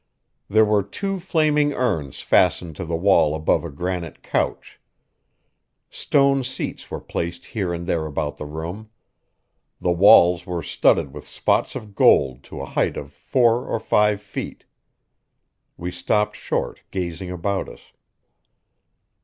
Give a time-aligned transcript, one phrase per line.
[0.49, 4.79] There were two flaming urns fastened to the wall above a granite couch.
[5.91, 8.89] Stone seats were placed here and there about the room.
[9.79, 14.23] The walls were studded with spots of gold to a height of four or five
[14.23, 14.63] feet.
[15.77, 17.91] We stopped short, gazing about us.